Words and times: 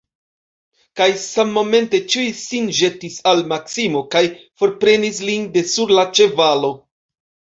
Kaj 0.99 1.07
sammomente 1.23 1.99
ĉiuj 2.13 2.23
sin 2.39 2.71
ĵetis 2.77 3.19
al 3.31 3.43
Maksimo 3.51 4.01
kaj 4.15 4.23
forprenis 4.61 5.19
lin 5.29 5.47
de 5.59 5.63
sur 5.75 5.95
la 5.99 6.07
ĉevalo. 6.21 6.73